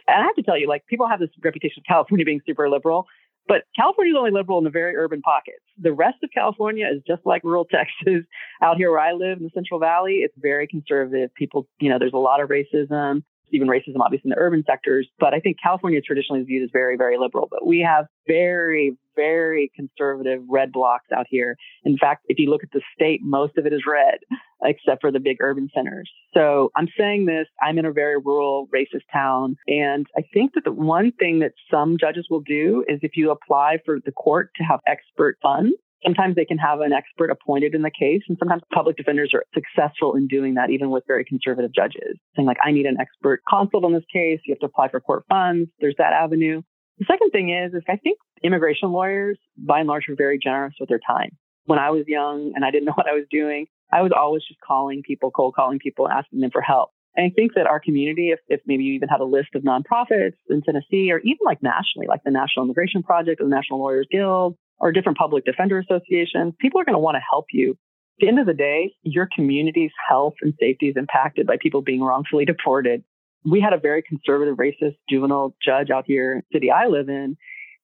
[0.08, 2.68] and I have to tell you, like, people have this reputation of California being super
[2.68, 3.06] liberal.
[3.46, 5.62] But California is only liberal in the very urban pockets.
[5.78, 8.24] The rest of California is just like rural Texas.
[8.62, 11.34] Out here where I live in the Central Valley, it's very conservative.
[11.34, 13.22] People, you know, there's a lot of racism
[13.54, 15.08] even racism, obviously, in the urban sectors.
[15.18, 17.48] But I think California traditionally is viewed as very, very liberal.
[17.50, 21.56] But we have very, very conservative red blocks out here.
[21.84, 24.18] In fact, if you look at the state, most of it is red,
[24.62, 26.10] except for the big urban centers.
[26.34, 29.56] So I'm saying this, I'm in a very rural, racist town.
[29.68, 33.30] And I think that the one thing that some judges will do is if you
[33.30, 37.74] apply for the court to have expert funds, Sometimes they can have an expert appointed
[37.74, 41.24] in the case, and sometimes public defenders are successful in doing that, even with very
[41.24, 44.40] conservative judges, saying, like, I need an expert consult on this case.
[44.44, 45.70] You have to apply for court funds.
[45.80, 46.62] There's that avenue.
[46.98, 50.74] The second thing is, is I think immigration lawyers, by and large, are very generous
[50.78, 51.30] with their time.
[51.64, 54.42] When I was young and I didn't know what I was doing, I was always
[54.46, 56.90] just calling people, cold calling people, asking them for help.
[57.16, 59.62] And I think that our community, if, if maybe you even had a list of
[59.62, 63.78] nonprofits in Tennessee or even like nationally, like the National Immigration Project or the National
[63.78, 67.72] Lawyers Guild, or different public defender associations, people are going to want to help you.
[67.72, 71.82] At the end of the day, your community's health and safety is impacted by people
[71.82, 73.02] being wrongfully deported.
[73.44, 77.08] We had a very conservative, racist juvenile judge out here in the city I live
[77.08, 77.36] in,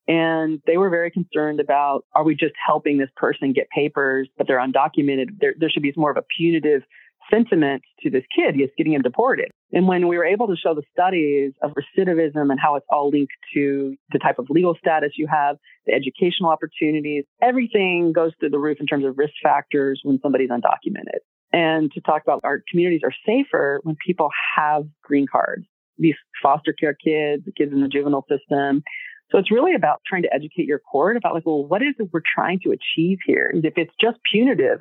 [0.07, 4.46] and they were very concerned about are we just helping this person get papers, but
[4.46, 5.38] they're undocumented?
[5.40, 6.83] There, there should be more of a punitive
[7.31, 8.55] sentiment to this kid.
[8.55, 9.51] He's getting him deported.
[9.73, 13.11] And when we were able to show the studies of recidivism and how it's all
[13.11, 18.51] linked to the type of legal status you have, the educational opportunities, everything goes through
[18.51, 21.21] the roof in terms of risk factors when somebody's undocumented.
[21.53, 25.66] And to talk about our communities are safer when people have green cards,
[25.99, 28.83] these foster care kids, kids in the juvenile system.
[29.31, 32.09] So it's really about trying to educate your court about like, well, what is it
[32.12, 33.49] we're trying to achieve here?
[33.53, 34.81] And If it's just punitive,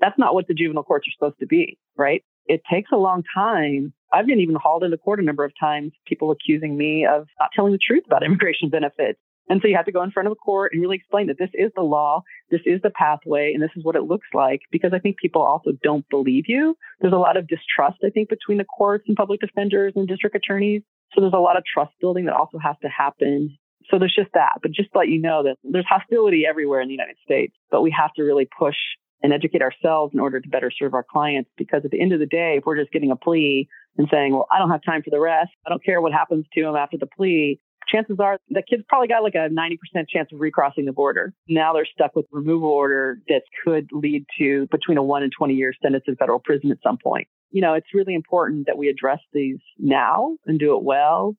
[0.00, 2.22] that's not what the juvenile courts are supposed to be, right?
[2.46, 3.92] It takes a long time.
[4.12, 7.50] I've been even hauled into court a number of times, people accusing me of not
[7.54, 9.18] telling the truth about immigration benefits.
[9.48, 11.38] And so you have to go in front of a court and really explain that
[11.38, 14.60] this is the law, this is the pathway, and this is what it looks like.
[14.70, 16.76] Because I think people also don't believe you.
[17.00, 20.36] There's a lot of distrust, I think, between the courts and public defenders and district
[20.36, 20.82] attorneys.
[21.14, 23.58] So there's a lot of trust building that also has to happen.
[23.90, 24.60] So there's just that.
[24.62, 27.82] But just to let you know that there's hostility everywhere in the United States, but
[27.82, 28.76] we have to really push
[29.24, 31.50] and educate ourselves in order to better serve our clients.
[31.56, 34.34] Because at the end of the day, if we're just getting a plea and saying,
[34.34, 36.76] well, I don't have time for the rest, I don't care what happens to him
[36.76, 37.58] after the plea,
[37.88, 41.32] chances are the kid's probably got like a 90% chance of recrossing the border.
[41.48, 45.54] Now they're stuck with removal order that could lead to between a one and 20
[45.54, 47.26] year sentence in federal prison at some point.
[47.50, 51.34] You know, it's really important that we address these now and do it well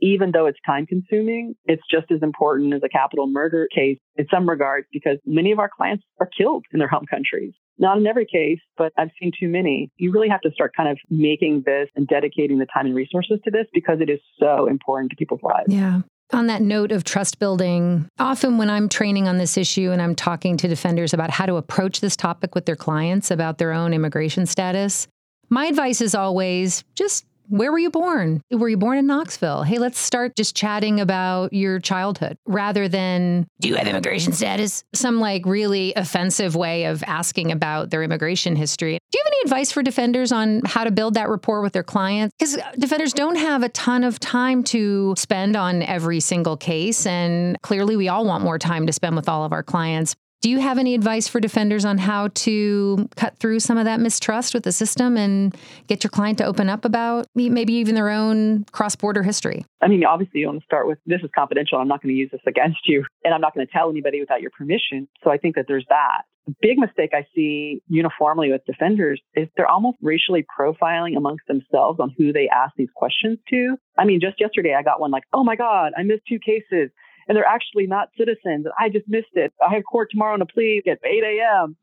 [0.00, 4.26] even though it's time consuming, it's just as important as a capital murder case in
[4.30, 7.52] some regards because many of our clients are killed in their home countries.
[7.78, 9.90] Not in every case, but I've seen too many.
[9.96, 13.38] You really have to start kind of making this and dedicating the time and resources
[13.44, 15.66] to this because it is so important to people's lives.
[15.68, 16.00] Yeah.
[16.32, 20.16] On that note of trust building, often when I'm training on this issue and I'm
[20.16, 23.94] talking to defenders about how to approach this topic with their clients about their own
[23.94, 25.06] immigration status,
[25.50, 28.42] my advice is always just where were you born?
[28.50, 29.62] Were you born in Knoxville?
[29.62, 34.84] Hey, let's start just chatting about your childhood rather than, do you have immigration status?
[34.94, 38.98] Some like really offensive way of asking about their immigration history.
[39.10, 41.82] Do you have any advice for defenders on how to build that rapport with their
[41.82, 42.34] clients?
[42.38, 47.06] Because defenders don't have a ton of time to spend on every single case.
[47.06, 50.14] And clearly, we all want more time to spend with all of our clients.
[50.42, 54.00] Do you have any advice for defenders on how to cut through some of that
[54.00, 58.10] mistrust with the system and get your client to open up about maybe even their
[58.10, 59.64] own cross border history?
[59.80, 61.78] I mean, obviously, you want to start with this is confidential.
[61.78, 64.20] I'm not going to use this against you, and I'm not going to tell anybody
[64.20, 65.08] without your permission.
[65.24, 66.22] So I think that there's that.
[66.46, 71.98] The big mistake I see uniformly with defenders is they're almost racially profiling amongst themselves
[71.98, 73.76] on who they ask these questions to.
[73.98, 76.90] I mean, just yesterday I got one like, oh my God, I missed two cases
[77.26, 78.66] and they're actually not citizens.
[78.78, 79.52] I just missed it.
[79.66, 81.76] I have court tomorrow on a plea at 8 a.m.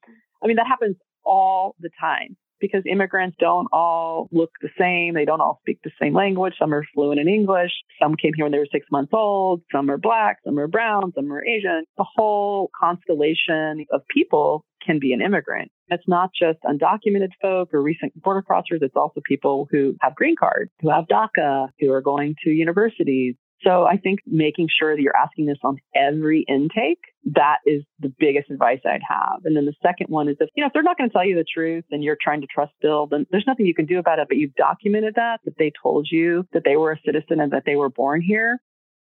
[0.43, 5.13] I mean, that happens all the time because immigrants don't all look the same.
[5.15, 6.53] They don't all speak the same language.
[6.57, 7.71] Some are fluent in English.
[8.01, 9.61] Some came here when they were six months old.
[9.69, 10.37] Some are black.
[10.45, 11.11] Some are brown.
[11.13, 11.83] Some are Asian.
[11.97, 15.71] The whole constellation of people can be an immigrant.
[15.89, 18.81] It's not just undocumented folk or recent border crossers.
[18.81, 23.35] It's also people who have green cards, who have DACA, who are going to universities,
[23.63, 26.99] so I think making sure that you're asking this on every intake,
[27.33, 29.41] that is the biggest advice I'd have.
[29.45, 31.25] And then the second one is if, you know, if they're not going to tell
[31.25, 33.99] you the truth and you're trying to trust build, then there's nothing you can do
[33.99, 37.39] about it, but you've documented that, that they told you that they were a citizen
[37.39, 38.59] and that they were born here.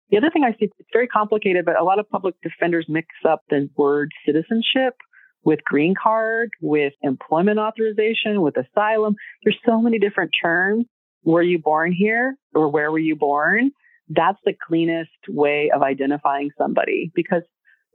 [0.09, 3.07] The other thing I see, it's very complicated, but a lot of public defenders mix
[3.27, 4.95] up the word citizenship
[5.43, 9.15] with green card, with employment authorization, with asylum.
[9.43, 10.85] There's so many different terms.
[11.23, 13.71] Were you born here or where were you born?
[14.09, 17.43] That's the cleanest way of identifying somebody because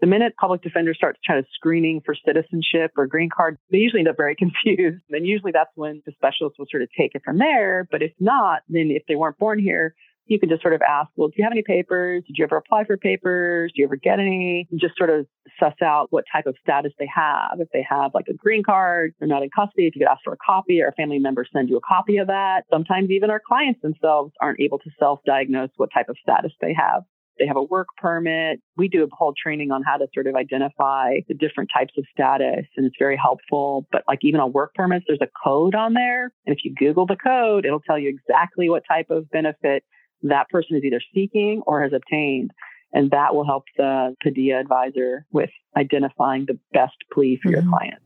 [0.01, 4.01] the minute public defenders start trying to screening for citizenship or green card, they usually
[4.01, 5.03] end up very confused.
[5.11, 7.89] And usually that's when the specialist will sort of take it from there.
[7.91, 9.95] But if not, then if they weren't born here,
[10.27, 12.23] you can just sort of ask, well, do you have any papers?
[12.27, 13.73] Did you ever apply for papers?
[13.75, 14.67] Do you ever get any?
[14.77, 15.27] Just sort of
[15.61, 17.59] suss out what type of status they have.
[17.61, 19.87] If they have like a green card, they're not in custody.
[19.87, 22.17] If you could ask for a copy or a family member send you a copy
[22.17, 22.63] of that.
[22.71, 27.03] Sometimes even our clients themselves aren't able to self-diagnose what type of status they have.
[27.39, 28.61] They have a work permit.
[28.77, 32.05] We do a whole training on how to sort of identify the different types of
[32.13, 33.87] status, and it's very helpful.
[33.91, 36.33] But like even on work permits, there's a code on there.
[36.47, 39.83] And if you Google the code, it'll tell you exactly what type of benefit
[40.25, 42.51] that person is either seeking or has obtained.
[42.93, 47.61] And that will help the Padilla advisor with identifying the best plea for mm-hmm.
[47.61, 48.01] your client.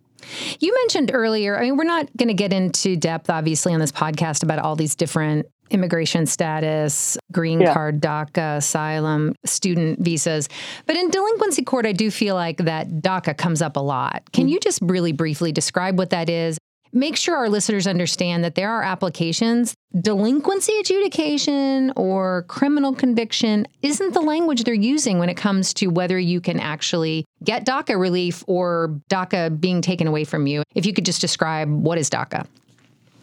[0.58, 3.92] You mentioned earlier, I mean, we're not going to get into depth, obviously, on this
[3.92, 7.72] podcast about all these different immigration status, green yeah.
[7.72, 10.48] card, DACA, asylum, student visas.
[10.86, 14.22] But in delinquency court, I do feel like that DACA comes up a lot.
[14.32, 14.54] Can mm-hmm.
[14.54, 16.58] you just really briefly describe what that is
[16.92, 19.74] make sure our listeners understand that there are applications.
[20.00, 26.18] Delinquency adjudication or criminal conviction isn't the language they're using when it comes to whether
[26.18, 30.62] you can actually get DACA relief or DACA being taken away from you.
[30.74, 32.46] If you could just describe what is DACA?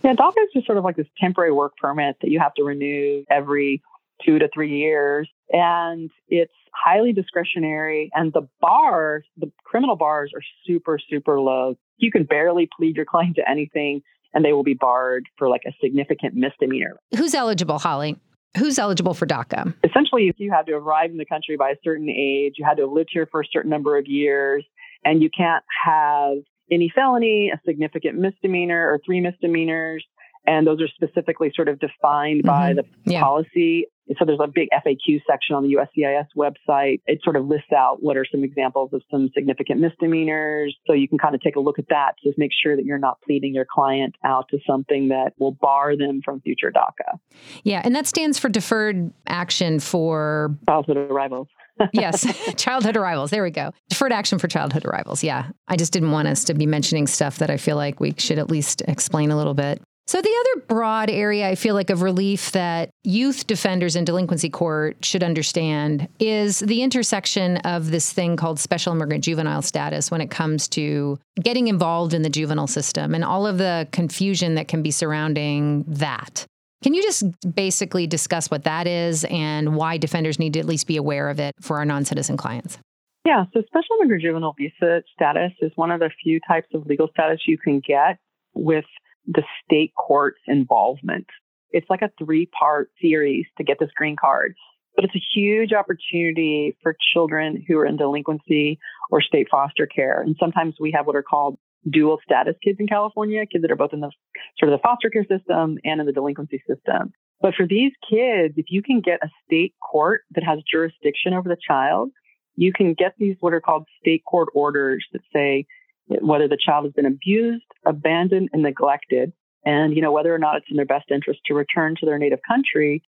[0.04, 2.64] Yeah, DACA is just sort of like this temporary work permit that you have to
[2.64, 3.82] renew every
[4.24, 5.30] two to three years.
[5.52, 8.12] And it's highly discretionary.
[8.14, 13.06] And the bars, the criminal bars are super, super low you can barely plead your
[13.06, 14.02] client to anything
[14.34, 17.00] and they will be barred for like a significant misdemeanor.
[17.18, 18.18] Who's eligible, Holly?
[18.58, 19.74] Who's eligible for DACA?
[19.84, 22.84] Essentially, you had to arrive in the country by a certain age, you had to
[22.84, 24.66] have lived here for a certain number of years,
[25.04, 26.38] and you can't have
[26.72, 30.06] any felony, a significant misdemeanor, or three misdemeanors.
[30.48, 32.48] And those are specifically sort of defined mm-hmm.
[32.48, 33.22] by the yeah.
[33.22, 33.88] policy.
[34.20, 37.02] So there's a big FAQ section on the USCIS website.
[37.08, 40.76] It sort of lists out what are some examples of some significant misdemeanors.
[40.86, 43.00] So you can kind of take a look at that to make sure that you're
[43.00, 47.20] not pleading your client out to something that will bar them from future DACA.
[47.64, 51.48] Yeah, and that stands for deferred action for childhood arrivals.
[51.94, 53.32] yes, childhood arrivals.
[53.32, 53.72] There we go.
[53.90, 55.24] Deferred action for childhood arrivals.
[55.24, 55.50] Yeah.
[55.68, 58.40] I just didn't want us to be mentioning stuff that I feel like we should
[58.40, 59.82] at least explain a little bit.
[60.08, 64.50] So, the other broad area I feel like of relief that youth defenders in delinquency
[64.50, 70.22] court should understand is the intersection of this thing called special immigrant juvenile status when
[70.22, 74.68] it comes to getting involved in the juvenile system and all of the confusion that
[74.68, 76.46] can be surrounding that.
[76.84, 77.24] Can you just
[77.56, 81.40] basically discuss what that is and why defenders need to at least be aware of
[81.40, 82.78] it for our non citizen clients?
[83.26, 87.08] Yeah, so special immigrant juvenile visa status is one of the few types of legal
[87.08, 88.20] status you can get
[88.54, 88.86] with
[89.28, 91.28] the state court's involvement.
[91.72, 94.56] It's like a three part series to get this green card,
[94.96, 98.80] but it's a huge opportunity for children who are in delinquency
[99.12, 100.22] or state foster care.
[100.22, 101.58] And sometimes we have what are called
[101.90, 104.12] dual status kids in California, kids that are both in the
[104.58, 107.14] sort of the foster care system and in the delinquency system.
[107.42, 111.50] But for these kids, if you can get a state court that has jurisdiction over
[111.50, 112.12] the child,
[112.56, 115.66] you can get these what are called state court orders that say
[116.08, 119.34] whether the child has been abused, abandoned, and neglected,
[119.66, 122.18] and you know whether or not it's in their best interest to return to their
[122.18, 123.04] native country,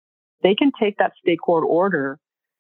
[0.44, 2.20] they can take that state court order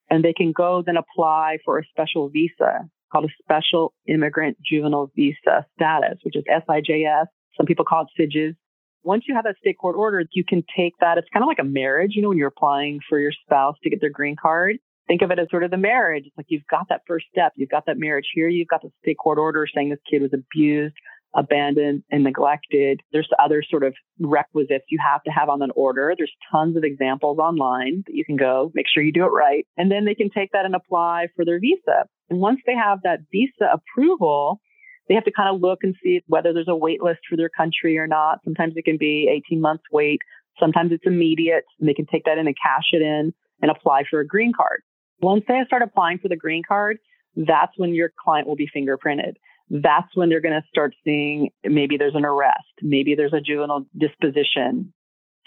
[0.09, 5.11] and they can go then apply for a special visa called a special immigrant juvenile
[5.15, 7.25] visa status, which is SIJS.
[7.55, 8.55] Some people call it SIJS.
[9.03, 11.17] Once you have that state court order, you can take that.
[11.17, 13.89] It's kind of like a marriage, you know, when you're applying for your spouse to
[13.89, 16.23] get their green card think of it as sort of the marriage.
[16.25, 18.91] It's like you've got that first step, you've got that marriage here, you've got the
[19.01, 20.95] state court order saying this kid was abused,
[21.35, 23.01] abandoned, and neglected.
[23.11, 26.13] There's other sort of requisites you have to have on an order.
[26.17, 29.65] There's tons of examples online that you can go, make sure you do it right.
[29.77, 32.07] And then they can take that and apply for their visa.
[32.29, 34.59] And once they have that visa approval,
[35.07, 37.49] they have to kind of look and see whether there's a wait list for their
[37.49, 38.39] country or not.
[38.43, 40.21] Sometimes it can be 18 months wait.
[40.59, 44.03] Sometimes it's immediate and they can take that in and cash it in and apply
[44.09, 44.81] for a green card.
[45.21, 46.97] Once they start applying for the green card,
[47.35, 49.33] that's when your client will be fingerprinted.
[49.69, 53.85] That's when they're going to start seeing maybe there's an arrest, maybe there's a juvenile
[53.97, 54.93] disposition.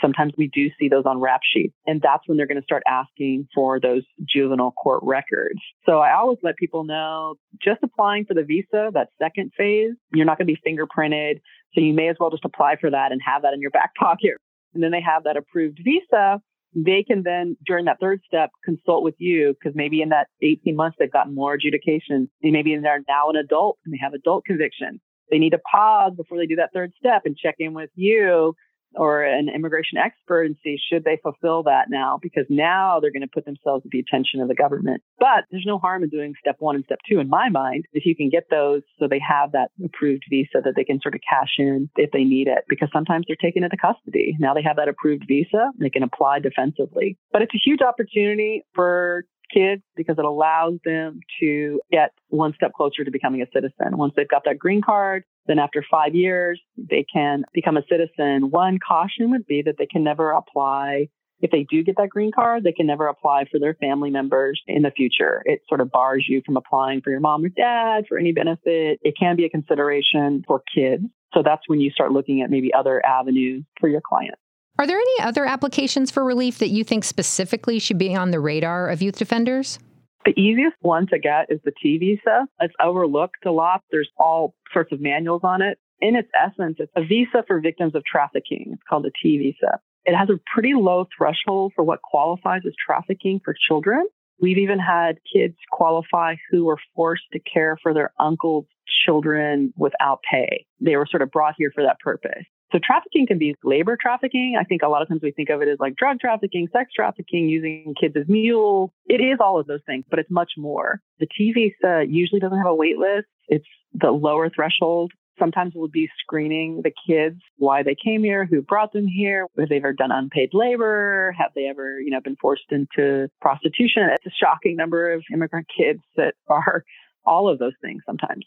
[0.00, 1.74] Sometimes we do see those on rap sheets.
[1.84, 5.58] And that's when they're going to start asking for those juvenile court records.
[5.86, 10.24] So I always let people know just applying for the visa, that second phase, you're
[10.24, 11.40] not going to be fingerprinted.
[11.74, 13.94] So you may as well just apply for that and have that in your back
[13.98, 14.34] pocket.
[14.74, 16.40] And then they have that approved visa
[16.74, 20.76] they can then, during that third step, consult with you because maybe in that 18
[20.76, 22.30] months they've gotten more adjudication.
[22.42, 25.00] Maybe they're now an adult and they have adult conviction.
[25.30, 28.54] They need to pause before they do that third step and check in with you.
[28.94, 33.22] Or an immigration expert and see should they fulfill that now because now they're going
[33.22, 35.02] to put themselves at the attention of the government.
[35.18, 38.04] But there's no harm in doing step one and step two in my mind if
[38.06, 41.20] you can get those so they have that approved visa that they can sort of
[41.28, 44.36] cash in if they need it because sometimes they're taken into custody.
[44.38, 47.18] Now they have that approved visa, they can apply defensively.
[47.32, 52.72] But it's a huge opportunity for kids because it allows them to get one step
[52.72, 53.96] closer to becoming a citizen.
[53.96, 58.50] Once they've got that green card, then after five years, they can become a citizen.
[58.50, 61.08] One caution would be that they can never apply.
[61.40, 64.60] If they do get that green card, they can never apply for their family members
[64.66, 65.42] in the future.
[65.44, 68.98] It sort of bars you from applying for your mom or dad for any benefit.
[69.02, 71.04] It can be a consideration for kids.
[71.34, 74.34] So that's when you start looking at maybe other avenues for your client.
[74.78, 78.38] Are there any other applications for relief that you think specifically should be on the
[78.38, 79.80] radar of youth defenders?
[80.24, 82.46] The easiest one to get is the T visa.
[82.60, 83.82] It's overlooked a lot.
[83.90, 85.78] There's all sorts of manuals on it.
[86.00, 88.70] In its essence, it's a visa for victims of trafficking.
[88.72, 89.80] It's called a T visa.
[90.04, 94.06] It has a pretty low threshold for what qualifies as trafficking for children.
[94.40, 98.66] We've even had kids qualify who were forced to care for their uncle's
[99.04, 100.66] children without pay.
[100.80, 102.44] They were sort of brought here for that purpose.
[102.72, 104.56] So trafficking can be labor trafficking.
[104.60, 106.92] I think a lot of times we think of it as like drug trafficking, sex
[106.94, 108.90] trafficking, using kids as mules.
[109.06, 111.00] It is all of those things, but it's much more.
[111.18, 113.26] The T visa usually doesn't have a wait list.
[113.48, 115.12] It's the lower threshold.
[115.38, 119.68] Sometimes we'll be screening the kids, why they came here, who brought them here, have
[119.68, 124.10] they ever done unpaid labor, have they ever, you know, been forced into prostitution.
[124.12, 126.82] It's a shocking number of immigrant kids that are
[127.24, 128.44] all of those things sometimes.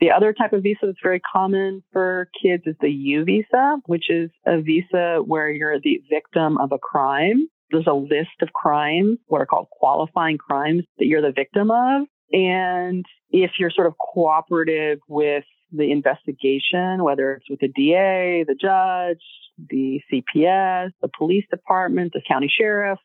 [0.00, 4.10] The other type of visa that's very common for kids is the U visa, which
[4.10, 7.48] is a visa where you're the victim of a crime.
[7.70, 12.06] There's a list of crimes, what are called qualifying crimes that you're the victim of.
[12.32, 18.54] And if you're sort of cooperative with the investigation, whether it's with the DA, the
[18.54, 19.22] judge,
[19.68, 22.98] the CPS, the police department, the county sheriff,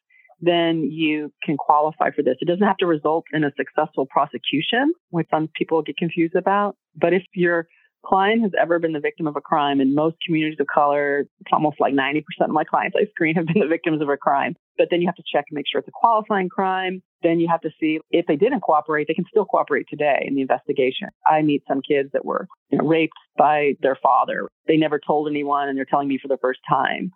[0.43, 2.35] then you can qualify for this.
[2.41, 6.75] It doesn't have to result in a successful prosecution, which some people get confused about.
[6.95, 7.67] But if your
[8.05, 11.49] client has ever been the victim of a crime, in most communities of color, it's
[11.53, 14.55] almost like 90% of my clients I screen have been the victims of a crime.
[14.77, 17.01] But then you have to check and make sure it's a qualifying crime.
[17.21, 20.35] Then you have to see if they didn't cooperate, they can still cooperate today in
[20.35, 21.07] the investigation.
[21.25, 24.49] I meet some kids that were you know, raped by their father.
[24.67, 27.11] They never told anyone and they're telling me for the first time.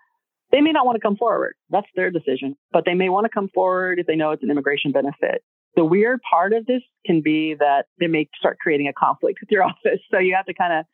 [0.51, 1.55] They may not want to come forward.
[1.69, 4.51] That's their decision, but they may want to come forward if they know it's an
[4.51, 5.43] immigration benefit.
[5.75, 9.51] The weird part of this can be that they may start creating a conflict with
[9.51, 9.99] your office.
[10.09, 10.85] So you have to kind of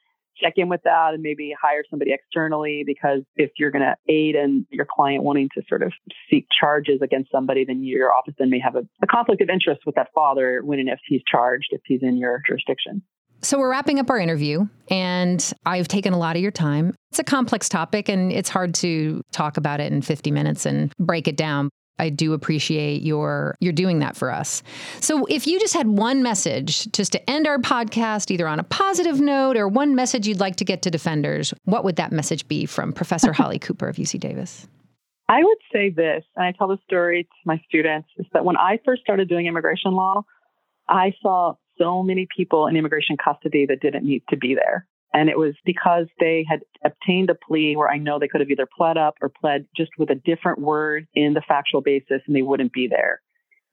[0.42, 4.36] check in with that and maybe hire somebody externally because if you're going to aid
[4.36, 5.94] in your client wanting to sort of
[6.30, 9.82] seek charges against somebody, then your office then may have a, a conflict of interest
[9.86, 13.04] with that father when and if he's charged, if he's in your jurisdiction.
[13.44, 16.96] So, we're wrapping up our interview, and I've taken a lot of your time.
[17.12, 20.94] It's a complex topic, and it's hard to talk about it in 50 minutes and
[20.98, 21.70] break it down.
[22.00, 24.64] I do appreciate your you're doing that for us.
[25.00, 28.64] So if you just had one message just to end our podcast either on a
[28.64, 32.48] positive note or one message you'd like to get to defenders, what would that message
[32.48, 34.68] be from Professor Holly Cooper of UC Davis?
[35.30, 38.58] I would say this, and I tell the story to my students, is that when
[38.58, 40.24] I first started doing immigration law,
[40.90, 44.88] I saw so many people in immigration custody that didn't need to be there.
[45.14, 48.50] And it was because they had obtained a plea where I know they could have
[48.50, 52.36] either pled up or pled just with a different word in the factual basis and
[52.36, 53.22] they wouldn't be there.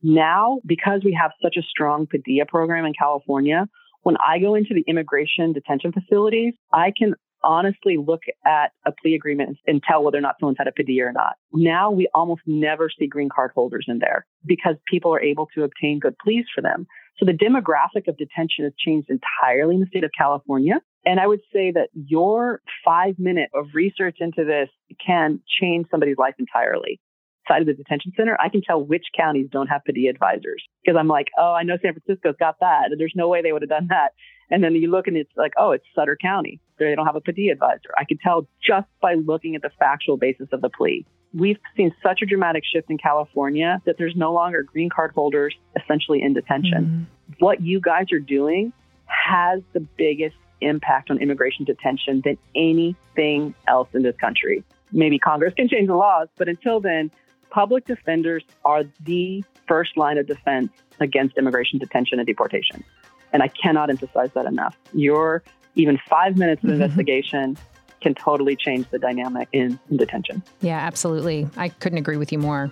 [0.02, 3.66] Now, because we have such a strong Padilla program in California,
[4.02, 9.14] when I go into the immigration detention facilities, I can honestly look at a plea
[9.14, 11.34] agreement and tell whether or not someone's had a Padilla or not.
[11.52, 15.64] Now we almost never see green card holders in there because people are able to
[15.64, 16.86] obtain good pleas for them.
[17.18, 20.80] So the demographic of detention has changed entirely in the state of California.
[21.04, 24.68] And I would say that your five minute of research into this
[25.04, 27.00] can change somebody's life entirely.
[27.48, 30.98] Side of the detention center, I can tell which counties don't have Padilla advisors because
[30.98, 32.90] I'm like, oh, I know San Francisco's got that.
[32.96, 34.12] There's no way they would have done that.
[34.50, 36.60] And then you look and it's like, oh, it's Sutter County.
[36.78, 37.90] They don't have a Padilla advisor.
[37.96, 41.94] I can tell just by looking at the factual basis of the plea we've seen
[42.02, 46.34] such a dramatic shift in California that there's no longer green card holders essentially in
[46.34, 47.08] detention.
[47.30, 47.44] Mm-hmm.
[47.44, 48.72] What you guys are doing
[49.06, 54.64] has the biggest impact on immigration detention than anything else in this country.
[54.92, 57.10] Maybe Congress can change the laws, but until then,
[57.50, 62.84] public defenders are the first line of defense against immigration detention and deportation.
[63.32, 64.76] And I cannot emphasize that enough.
[64.92, 65.42] Your
[65.76, 66.82] even five minutes of mm-hmm.
[66.82, 67.56] investigation
[68.00, 70.42] can totally change the dynamic in, in detention.
[70.60, 71.48] Yeah, absolutely.
[71.56, 72.70] I couldn't agree with you more.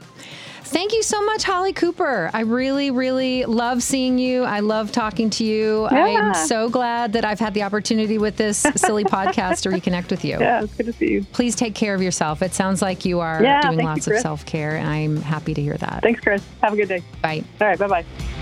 [0.64, 2.30] Thank you so much, Holly Cooper.
[2.34, 4.42] I really, really love seeing you.
[4.44, 5.88] I love talking to you.
[5.90, 6.04] Yeah.
[6.34, 10.24] I'm so glad that I've had the opportunity with this silly podcast to reconnect with
[10.26, 10.36] you.
[10.38, 11.24] Yeah, it's good to see you.
[11.32, 12.42] Please take care of yourself.
[12.42, 15.16] It sounds like you are Yeah, doing thank you, lots of self care, and I'm
[15.16, 16.02] happy to hear that.
[16.02, 16.44] Thanks, Chris.
[16.60, 17.02] Have a good day.
[17.22, 17.42] Bye.
[17.62, 18.37] All right, bye bye.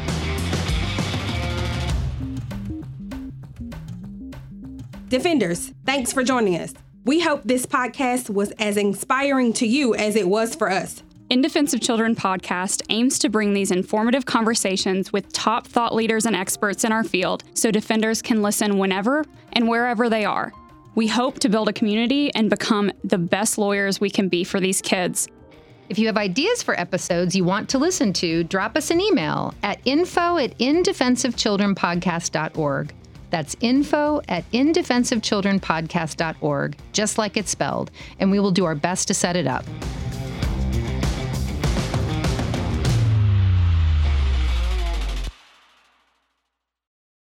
[5.08, 6.74] Defenders, thanks for joining us.
[7.04, 11.04] We hope this podcast was as inspiring to you as it was for us.
[11.30, 16.26] In Defense of Children podcast aims to bring these informative conversations with top thought leaders
[16.26, 20.52] and experts in our field so defenders can listen whenever and wherever they are.
[20.96, 24.58] We hope to build a community and become the best lawyers we can be for
[24.58, 25.28] these kids.
[25.88, 29.54] If you have ideas for episodes you want to listen to, drop us an email
[29.62, 32.92] at info at indefenseofchildrenpodcast.org.
[33.30, 39.14] That's info at indefenseofchildrenpodcast.org, just like it's spelled, and we will do our best to
[39.14, 39.66] set it up.